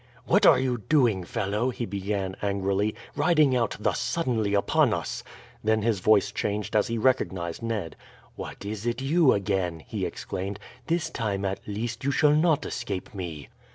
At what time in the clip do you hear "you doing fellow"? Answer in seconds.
0.57-1.69